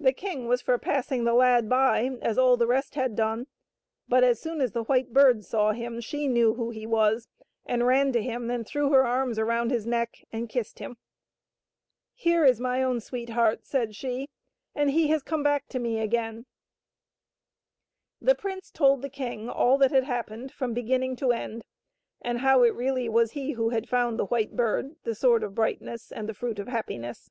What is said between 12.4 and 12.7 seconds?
is